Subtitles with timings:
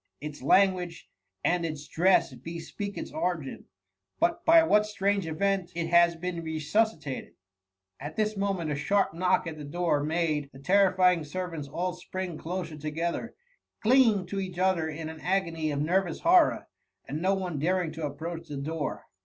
[0.13, 1.07] '* Its language
[1.43, 3.65] and its dress bespeak its origin,
[4.19, 7.33] but by what strange event it has been resusci tated—"
[7.99, 12.35] At this moment a sharp knock at the door made the terrified servants all spring
[12.39, 13.35] closer to gether,
[13.83, 16.67] clinging to each other in an agony of nervous horror,
[17.07, 19.05] and not one daring to approach the door.